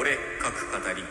[0.00, 1.02] 俺各語り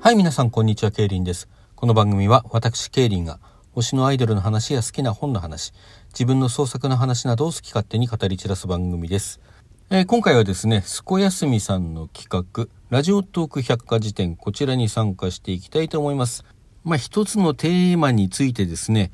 [0.00, 1.48] はい、皆さん、こんにちは、ケイリンです。
[1.76, 3.38] この番組は、私、ケイリンが、
[3.76, 5.72] 推しのアイドルの話や好きな本の話、
[6.08, 9.40] 自分の創作の話などを好き勝手に語り散らす番組です。
[9.90, 16.44] えー今回はですね、すこやすみさんの企画、ラジオトーク百科事典、こちらに参加していきたいと思います。
[16.82, 19.12] まあ、一つのテーマについてですね、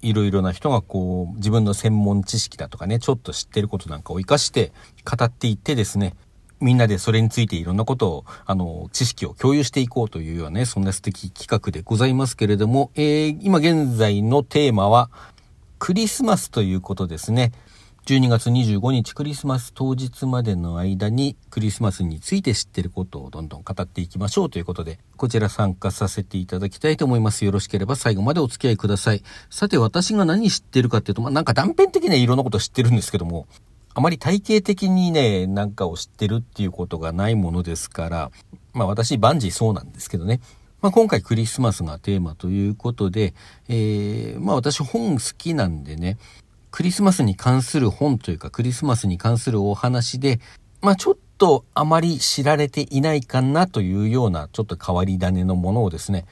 [0.00, 4.72] いろいろな人がこう、自分の専門知識だとかね、ちょっと知ってることなんかを活かして
[5.04, 6.14] 語っていってですね、
[6.62, 15.10] みんなでそれについていろんなことを、あの、知識を共有していこうというようなね、そんな素敵企画でございますけれども、えー今現在のテーマは、
[15.78, 17.52] クリスマスということですね。
[18.06, 27.44] 12月25日クリスマス当日までの間にクリスマスについて知ってることをどんどん語っていきましょうということで、こちら参加させていただきたいと思います。
[27.44, 29.22] よろしければ最後までお付き合いください。
[29.50, 33.46] さて私が何知ってるかっていうと、まあ、なんか断片的にはいろんなこと知ってるんですけども、
[33.94, 38.30] あまり体系的にね、なんかを知ってるっていうことがないものですから、
[38.72, 40.40] まあ私、万事そうなんですけどね。
[40.80, 43.34] まあ今回クリスマスがテーマということで、
[43.68, 46.18] えー、まあ私本好きなんでね、
[46.70, 50.40] クリスマスに関する本というかクリスマスに関するお話で、
[50.80, 56.24] まあちょっとあまり知られていないかなというようなちょっと変わり種のものをですね、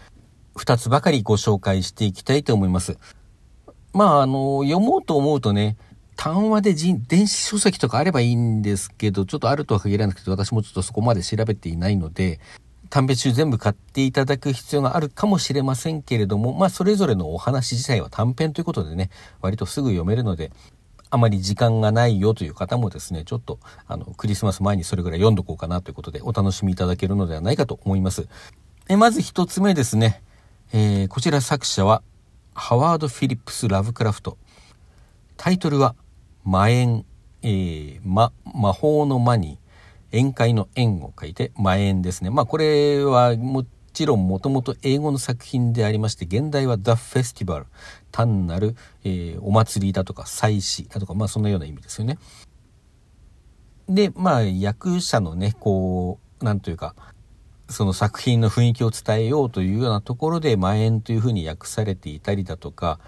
[0.57, 2.97] 二つばかりご紹介していきたいと思います。
[3.93, 5.77] まあ、あの、読もうと思うとね、
[6.17, 12.41] 単話で電子書籍とかあればいいんですけど、ちょっとあるとは限らなくて、私もちょっとそこまで調べていないので、
[12.91, 20.51] 短編集全部買っていただく必要があるかもしれませんけれども、まあ、それぞれのお話自体は短編ということでね、割とすぐ読めるので、
[21.09, 28.29] あまり時間がないよという方もですね、ちょっと、あの、クリスマス前にそれぐらい読んどこうかなということで、お楽しみいただけるのではないかと思います。
[28.89, 30.23] えまず一つ目ですね、
[30.73, 32.03] えーこちら作者は、
[32.55, 34.37] ハワード・フィリップス・ラブクラフト。
[35.43, 35.97] タイトルは
[36.45, 37.07] 「魔縁」
[37.41, 39.59] えーま、魔法の魔に
[40.13, 43.65] 宴会の縁を書いて魔縁ですねまあこれはも
[43.95, 47.65] ちろんもともと英語の作品でありまして現代は「The Festival」
[48.13, 52.19] 単なる、えーお祭りだとか祭祀だとかまあそんなような意味ですよね。
[53.89, 56.95] でまあ役者のねこうなんというか
[57.71, 63.01] その作品の雰囲気を伝えようというようなところで魔縁というふうに訳されていたりだとか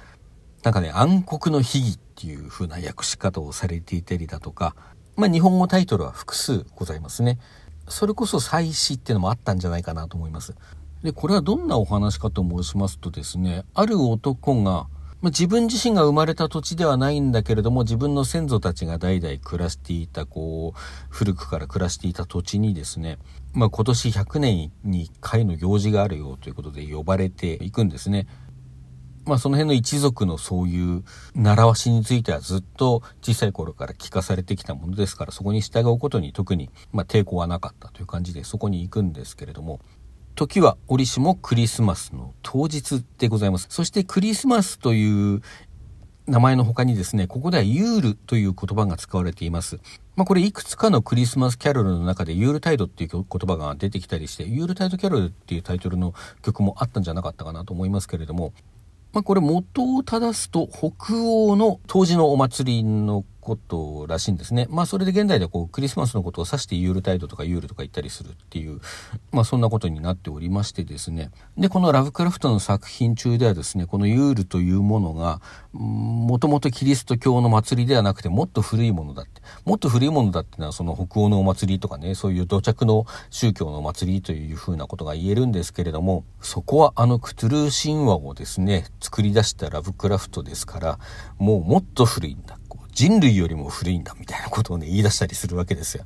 [0.62, 4.76] なんかね暗黒の秘儀っていう風な訳し方をされていたりだとか
[5.16, 7.40] まあ日本語タイトルは複数ございますね
[7.88, 10.54] それこそ祭祀っていうのもあったんじゃないかなと思います
[11.02, 14.86] でこれはどんなお話かと申しますとですねある男が
[15.20, 20.78] まあ自分自身が生まれた土地ではないんだけれども自分の先祖たちが代々暮らしていたこう
[21.10, 23.18] 古くから暮らしていた土地にですね、
[23.52, 28.28] まあ、今年100年に1回の行事があるよということで呼ばれていくんですね。
[29.24, 39.80] まあその辺の一族のそういう習わしについてはずっと小さい頃から聞かされてきたものですからそこに従うことに特にま抵抗はなかったという感じでそこに行くんですけれども
[40.34, 43.66] 時は折しもクリスマスの当日でございます。
[43.70, 45.42] そしてクリスマスという
[46.26, 49.80] 名前の他にですね、ここではユールという言葉が使われています。
[50.14, 58.52] まあこれいくつかのクリスマスキャロルの中でユールタイドっていう言葉が出てきたりして、ユールタイドキャロルっていうタイトルの曲もあったんじゃなかったかなと思いますけれども、
[59.12, 64.68] まあこれ元を正すと北欧の当時のお祭りのことらしいんですね。
[64.70, 68.80] まあそれで現代ではこうクリスマスのことを指してユールタイドとかユールとか言ったりするっていう、
[69.32, 71.30] まあそんなことになっておりましてですね。
[71.58, 75.42] で、このラブクラフトの作品中ではですね、このユールというものが、
[75.72, 79.42] もともとキリスト教の祭りではなくてもっと古いものだって。
[79.64, 90.98] もっと古いものだってのはその北欧のお祭りとかね、そういう土着の宗教の祭りというふうなことが言えるんですけれども、そこはあのクトゥルー神話をですね、作り出したラブクラフトですから、
[91.38, 92.58] もうもっと古いんだ。
[92.92, 96.04] 人類よりも古いんだみたいなことをね、言い出したりするわけですよ。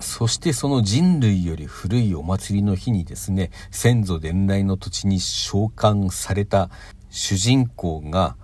[0.00, 6.70] そしてその人類より古いお祭りの日にですね、先祖伝来の土地に召喚された
[7.08, 8.36] 主人公が、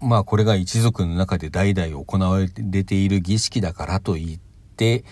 [0.00, 4.38] まあこれが一族の中で代々行われている儀式だからと言っ
[4.76, 5.04] て、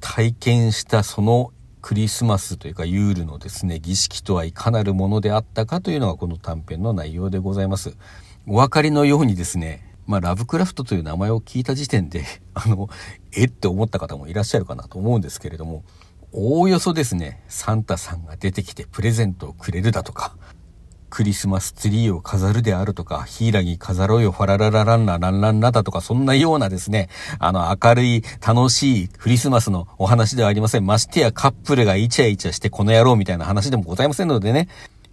[0.00, 7.96] 体験したそのクリスマスというかユールのですね、儀式とはいかなるものであったかというのがこの短編の内容でございます。
[8.46, 12.24] お分かりのようにですね、まあ、ラブクラフトという名前を聞いた時点で、
[12.54, 12.88] あの、
[13.32, 15.84] えって思った方もいらっしゃるかなと思うんですけれども、
[16.32, 20.36] おおよそですね、サンタさんが出てきてプレゼントをくれるだとか、
[21.08, 27.08] クリスマスツリーを飾るであるとか、ヒイラギ飾ろうよ、ファラララランラランランラだとか、そんなようなですね、
[27.38, 30.84] あの、明るい、楽しいクリスマスのお話ではありません。
[30.84, 34.68] ましてやカップルがイチャイチャしてこの野郎みたいな話でもございませんのでね、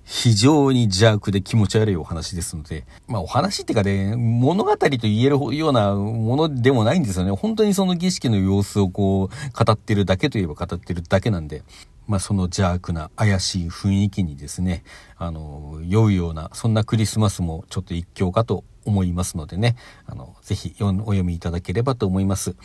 [0.06, 7.32] 非常に邪悪で気持ち悪いお話ですので、まあお話っていうかね、物語と言えるようなものでもないんですよね。
[7.32, 11.64] 本当にその儀式の様子をこう、語ってるだけといえば語ってるだけなんで、
[12.08, 14.84] まあその邪悪な怪しい雰囲気にですね、
[15.18, 22.56] あの、酔うような、そんなクリスマスもちょっと一興かと思いますのでね、あの、ぜひお読みいただければと思います。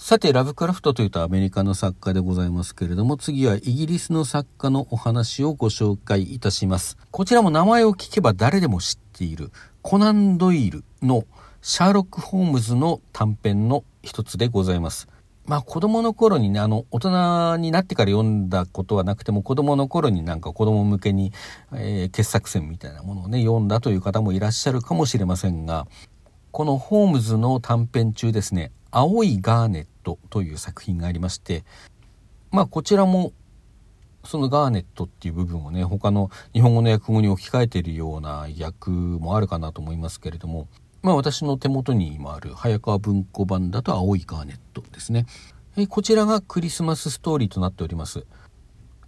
[0.00, 6.96] さて、ラブクラフトというとアメリカの作家でございますけれども、次はイギリスの作家のお話をご紹介いたします。
[7.10, 9.50] こちらも名前を聞けば誰でも知っている
[9.82, 11.24] コナン・ドイルの
[11.62, 15.08] シャーロック・ホームズの短編の一つでございます。
[15.46, 21.32] まあ子供の頃にね、あの、大人になってから読んだことはなくても子供の頃になんか子供向けに、
[21.74, 25.88] えー、傑作選みたいなものをね、読んだという方もいらっしゃるかもしれませんが、
[26.52, 31.64] このホームズの短編中ですね、青いガーネットという作品がありまして、
[32.50, 33.32] まあこちらも
[34.24, 40.68] そのガーネットっていう部分をね、他の日本語の訳語に置き換えているような訳もあるかなと思いますけれども、
[41.02, 45.26] まあ私の手元に今ある早川文庫版だと青いガーネットですね。
[45.76, 48.26] えこちらがクリスマスストーリーとなっております。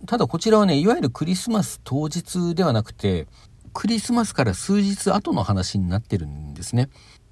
[0.07, 3.27] ただこちらはね、いわゆるクリスマス当日ではなくて、
[3.75, 6.89] クリスマスから数日後の話になってるんですね。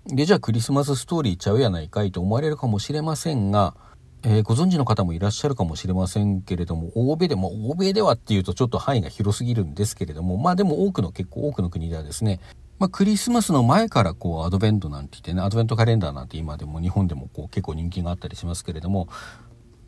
[0.08, 3.75] で、じゃあクリスマスストーリーちゃうやないかいと思われるかもしれませんが、
[4.22, 12.40] えー、ご存知の方もいらっしゃるかもしれませんけれども、欧米でも、欧米ではっていうとちょっと範囲が広すぎるんですけれども、まあでも多くの、結構多くの国ではですね、
[12.78, 19.08] まあ、クリスマスの前からこうアドベントなんて言ってね、アドベントカレンダーなんて今でも日本でもこう結構人気があったりしますけれども、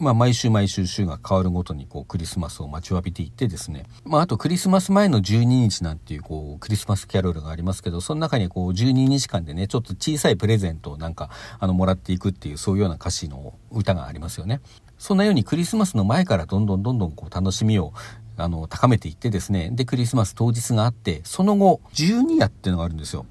[0.00, 14.62] まあ、毎週毎週週が変わるごとにこうクリスマスを待ちわびていってですね、まあ、あとクリスマス前の12日なんていうこうクリスマスキャロルがありますけどその中にこう12日間でねちょっと小さいプレゼントをなんかあのもらっていくっていうそういうような歌詞の歌がありますよね。
[14.96, 17.92] そんなようにクリスマスの前からどんどんどんどんこう楽しみを
[18.38, 23.26] あの高めていってですねでクリスマス当日があってその後12夜っていうのがあるんですよ。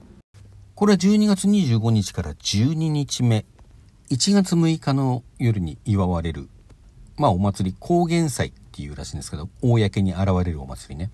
[0.76, 3.46] これは12月25日から12日目
[4.10, 6.50] 1月6日の夜に祝われる
[7.20, 11.12] まあお祭り、高原祭っていうらしいんですけど、公に現れるお祭りね。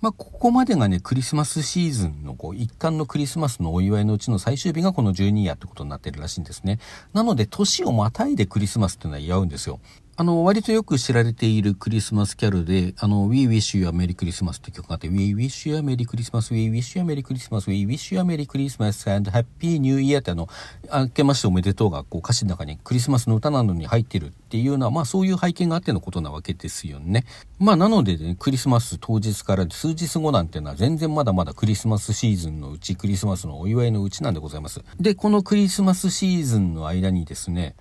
[0.00, 6.78] まあ、ここまでがね、クリスマスシーズンのこう一貫のクリスマスのお祝いのうちの最終日がこの12夜ってことになってるらしいんですね。
[7.14, 9.80] なので、年をまたいでクリスマスっていうのは祝うんですよ。
[10.20, 17.06] あの、割とよく知られているクリスマスキャルで、あの、We Wish You a Merry Christmas って曲があって、We Wish You a Merry Christmas, We Wish You a
[17.06, 20.48] Merry Christmas, We Wish You a Merry Christmas and Happy New Year ってあの、
[20.92, 27.24] 明けましておめでとうが、こう歌詞の中にクリスマスの歌なのに入ってるっていうのは、まあそういう背景があってのことなわけですよね。
[27.60, 34.80] まあなのでね、クリスマス当日から数日後なんていうのは全然まだまだクリスマスシーズンのうち、クリスマスのお祝いのうちなんでございます。
[34.98, 37.76] で、このクリスマスシーズンの間にですね、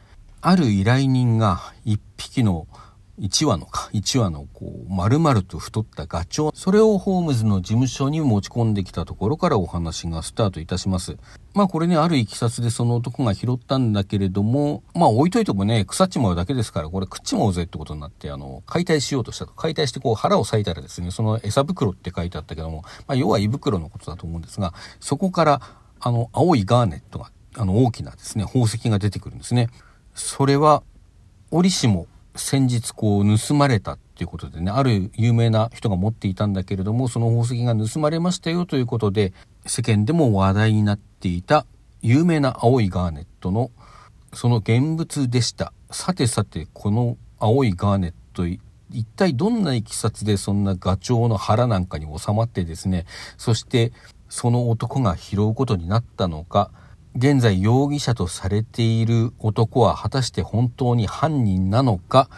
[0.49, 2.67] ある依頼人が一匹の
[3.19, 6.55] 1話のか、1話のこう、丸々と太ったガチョウ。
[6.55, 11.17] それをホームズの事務所に持ち込んできたところからお話がスタートいたします。
[11.53, 19.51] まあこれね、あるいきさつでその男が拾ったんだけれども、まあ置いといてもね、腐っちまうだけですから、これ食っちまうぜってことになって、あの、解体しようとしたと。
[19.51, 25.61] 解体してこう腹を裂いたらですね、その餌袋って書いてあったけども、まあ要は胃袋のことだと思うんですが、そこから、
[25.99, 29.67] あの、青いガーネットが、あの、大きなですね、宝石が出てくるんですね。
[30.17, 30.81] それは、
[31.51, 39.31] 折しも先日こう盗まれたっていうことでね、ある有名な人が持っていたんだけれども、その宝石が盗まれましたよということで、
[39.67, 41.67] 世間でも話題になっていた
[42.01, 43.69] 有名な青いガーネットの
[44.33, 45.71] その現物でした。
[45.91, 48.59] さてさて、この青いガーネット、一
[49.15, 53.05] 体どんな経緯でそんなガチョウの腹なんかに収まってですね、
[53.37, 53.93] そして
[54.29, 56.71] その男が拾うことになったのか、
[57.17, 62.29] 現在容疑者とされている男は果たして本当に犯人なのか、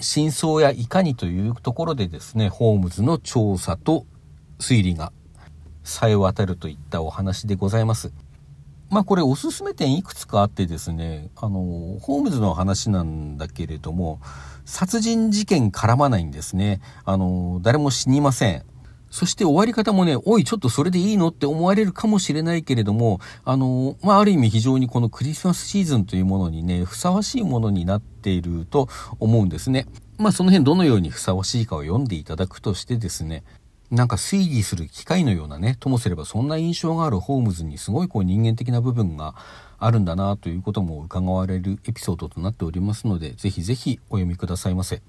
[0.00, 4.06] 真相やいかにというところでですね、ホームズの調査と
[4.58, 5.12] 推理が
[5.84, 8.10] さえ渡るといったお話でございます。
[8.88, 14.18] まあこれおすすめ点いくつかあってですね、あの、ホームズの話なんだけれども、
[14.64, 16.80] 殺人事件絡まないんですね。
[17.04, 18.64] あの、誰も死にません。
[19.12, 28.88] そして終わり方もね、おい、ちょっとそれでいいのって思われるかもしれないけれども、あの、まあ、ある意味非常にこのクリスマスシーズンというものにね、ふさわしいものになっていると
[29.20, 29.86] 思うんですね。
[30.16, 33.44] まあ、その辺どのようにふさわしいかを読んでいただくとしてですね、
[33.90, 39.34] なんか推理する機会のようなね、ともすればそんな印象があるホームズにすごいこう人間的な部分が
[39.78, 45.02] あるんだなということも伺われるエピソードとなっておりますので、ぜひぜひお読みくださいませ。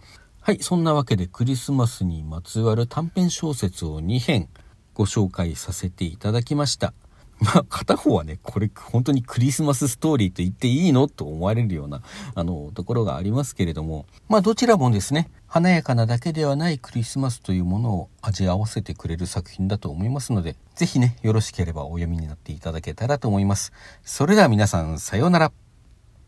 [0.45, 4.50] はい、そんなわけでクリスマスにまつわる短編小説を2編
[4.93, 6.93] ご紹介させていただきました。
[7.39, 12.01] まあ、片方はね、これ本当にクリスマスストーリーと言っていいのと思われるような、
[12.35, 23.71] あの、ところがありますけれども、まあ、どちらもですね、華やかなだけではないクリスマスというものを味合わせてくれる作品だと思いますので、ぜひね、よろしければお読みになっていただけたらと思います。
[24.03, 25.62] それでは皆さん、さようなら。